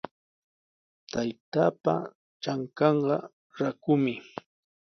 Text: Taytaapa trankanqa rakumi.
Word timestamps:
Taytaapa 1.11 1.95
trankanqa 2.41 3.15
rakumi. 3.59 4.13